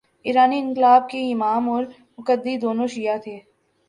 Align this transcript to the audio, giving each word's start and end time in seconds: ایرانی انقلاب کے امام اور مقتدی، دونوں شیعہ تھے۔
ایرانی 0.25 0.59
انقلاب 0.59 1.09
کے 1.09 1.19
امام 1.33 1.69
اور 1.69 1.83
مقتدی، 2.17 2.57
دونوں 2.57 2.87
شیعہ 2.87 3.17
تھے۔ 3.17 3.39